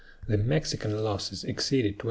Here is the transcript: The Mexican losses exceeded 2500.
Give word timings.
The 0.27 0.35
Mexican 0.39 0.97
losses 1.03 1.43
exceeded 1.43 1.91
2500. 1.91 1.97